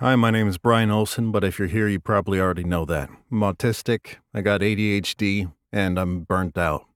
[0.00, 3.10] Hi, my name is Bryan Olson, but if you're here, you probably already know that.
[3.30, 6.86] I'm autistic, I got ADHD, and I'm burnt out.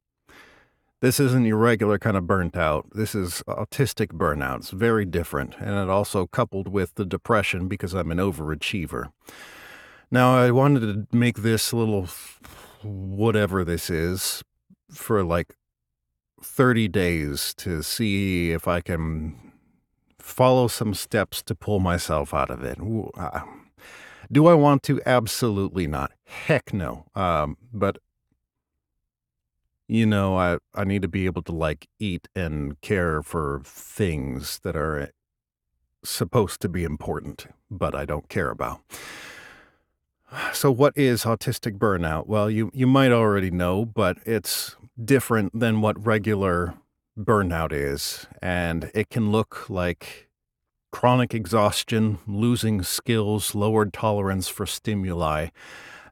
[1.03, 2.87] This isn't your regular kind of burnt out.
[2.95, 4.61] This is autistic burnout.
[4.61, 9.13] It's very different, and it also coupled with the depression because I'm an overachiever.
[10.11, 10.81] Now, I wanted
[11.11, 12.09] to make this little
[12.83, 14.43] whatever this is
[14.91, 15.55] for like
[16.43, 19.44] 30 days to see if I can
[20.25, 22.79] follow some steps to pull myself out of it.
[23.15, 23.43] Uh,
[24.33, 25.01] do I want to?
[25.05, 26.13] Absolutely not.
[26.25, 27.05] Heck no.
[27.15, 27.99] Um, but
[29.87, 34.61] you know, I I need to be able to like eat and care for things
[34.61, 35.11] that are
[36.03, 38.81] supposed to be important, but I don't care about.
[40.53, 42.27] So what is autistic burnout?
[42.27, 46.75] Well, you you might already know, but it's different than what regular
[47.19, 50.29] burnout is, and it can look like
[50.93, 55.49] chronic exhaustion, losing skills, lowered tolerance for stimuli,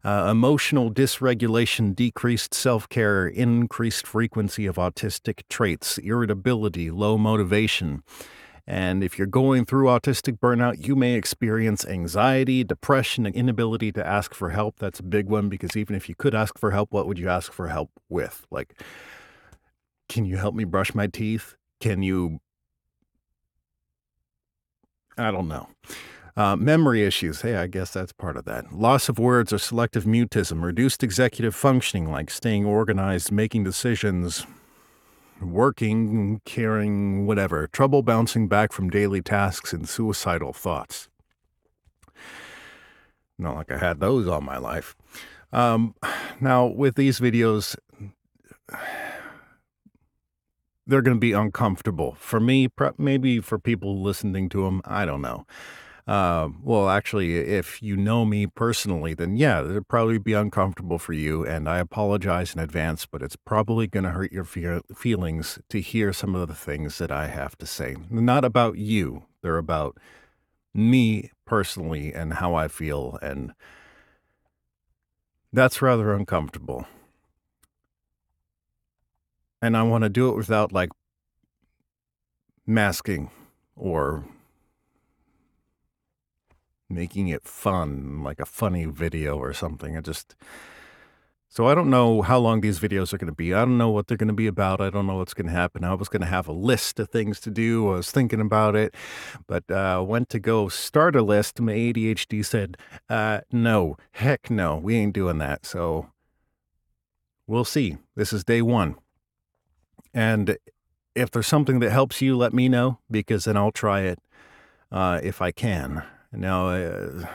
[0.05, 8.03] uh, emotional dysregulation, decreased self care, increased frequency of autistic traits, irritability, low motivation.
[8.67, 14.07] And if you're going through autistic burnout, you may experience anxiety, depression, and inability to
[14.07, 14.79] ask for help.
[14.79, 17.29] That's a big one because even if you could ask for help, what would you
[17.29, 18.47] ask for help with?
[18.51, 18.81] Like,
[20.13, 21.57] can you help me brush my teeth?
[21.81, 22.41] Can you?
[25.17, 25.69] I don't know.
[26.37, 27.41] Uh, memory issues.
[27.41, 28.75] Hey, I guess that's part of that.
[28.75, 34.47] Loss of words or selective mutism, reduced executive functioning, like staying organized, making decisions,
[35.41, 37.67] working, caring, whatever.
[37.67, 41.09] Trouble bouncing back from daily tasks and suicidal thoughts.
[43.39, 44.95] Not like I had those all my life.
[45.55, 45.95] Um,
[46.41, 47.77] now, with these videos,
[50.87, 54.83] they're going to be uncomfortable for me, maybe for people listening to them.
[54.85, 55.47] I don't know.
[56.07, 61.13] Uh, well, actually, if you know me personally, then yeah, it'd probably be uncomfortable for
[61.13, 61.47] you.
[61.47, 65.81] And I apologize in advance, but it's probably going to hurt your fe- feelings to
[65.81, 67.97] hear some of the things that I have to say.
[68.11, 69.97] Not about you, they're about
[70.75, 73.19] me personally and how I feel.
[73.23, 73.53] And
[75.53, 76.87] that's rather uncomfortable
[79.63, 80.91] and I want to do it without like
[82.67, 83.31] masking
[83.77, 84.25] or
[86.91, 89.97] making it fun, like a funny video or something.
[89.97, 90.35] I just
[91.49, 93.53] so I don't know how long these videos are going to be.
[93.53, 94.81] I don't know what they're going to be about.
[94.81, 95.85] I don't know what's going to happen.
[95.85, 97.93] I was going to have a list of things to do.
[97.93, 98.95] I was thinking about it,
[99.47, 101.61] but uh, went to go start a list.
[101.61, 102.79] My ADHD said,
[103.09, 106.11] uh, "No, heck no, we ain't doing that." So
[107.47, 107.99] we'll see.
[108.17, 108.97] This is day one.
[110.15, 110.57] And
[111.15, 114.19] if there's something that helps you, let me know because then I'll try it
[114.91, 116.05] uh, if I can.
[116.33, 117.27] Now, uh,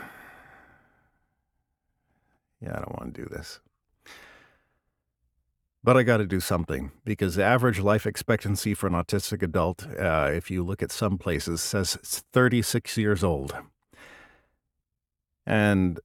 [2.62, 3.60] yeah, I don't want to do this.
[5.84, 9.88] But I got to do something because the average life expectancy for an autistic adult,
[9.98, 13.56] uh, if you look at some places, says it's 36 years old.
[15.46, 16.00] And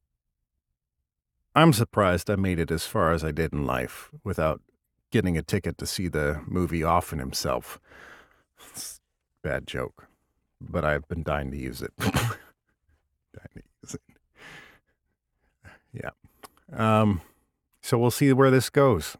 [1.53, 4.61] I'm surprised I made it as far as I did in life without
[5.13, 7.79] getting a ticket to see the movie Often himself.
[9.43, 10.07] Bad joke,
[10.59, 11.93] but I've been dying to use it.
[11.99, 12.33] dying
[13.53, 14.01] to use it.
[15.93, 16.09] Yeah.
[16.75, 17.21] Um,
[17.83, 19.15] so we'll see where this goes.